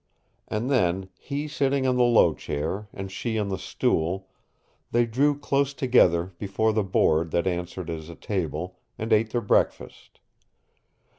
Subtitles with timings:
[0.47, 4.29] And then, he sitting in the low chair and she on the stool,
[4.89, 9.41] they drew close together before the board that answered as a table, and ate their
[9.41, 10.19] breakfast.